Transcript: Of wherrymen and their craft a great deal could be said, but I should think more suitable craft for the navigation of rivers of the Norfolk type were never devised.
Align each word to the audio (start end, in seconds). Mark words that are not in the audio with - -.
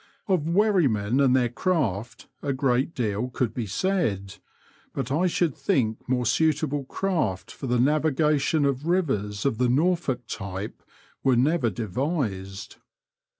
Of 0.27 0.47
wherrymen 0.47 1.23
and 1.23 1.35
their 1.35 1.47
craft 1.49 2.27
a 2.41 2.53
great 2.53 2.95
deal 2.95 3.29
could 3.29 3.53
be 3.53 3.67
said, 3.67 4.37
but 4.95 5.11
I 5.11 5.27
should 5.27 5.53
think 5.55 6.09
more 6.09 6.25
suitable 6.25 6.85
craft 6.85 7.51
for 7.51 7.67
the 7.67 7.79
navigation 7.79 8.65
of 8.65 8.87
rivers 8.87 9.45
of 9.45 9.59
the 9.59 9.69
Norfolk 9.69 10.25
type 10.25 10.81
were 11.23 11.35
never 11.35 11.69
devised. 11.69 12.77